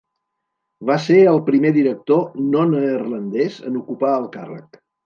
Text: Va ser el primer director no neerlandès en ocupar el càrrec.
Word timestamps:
Va 0.91 0.95
ser 1.03 1.17
el 1.33 1.37
primer 1.51 1.73
director 1.77 2.43
no 2.57 2.67
neerlandès 2.73 3.63
en 3.71 3.81
ocupar 3.85 4.15
el 4.21 4.31
càrrec. 4.41 4.87